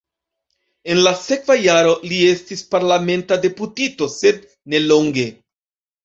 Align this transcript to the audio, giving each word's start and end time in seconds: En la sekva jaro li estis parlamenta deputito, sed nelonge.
En 0.93 0.99
la 1.07 1.11
sekva 1.23 1.55
jaro 1.63 1.91
li 2.11 2.17
estis 2.29 2.63
parlamenta 2.71 3.37
deputito, 3.43 4.07
sed 4.15 4.41
nelonge. 4.75 5.27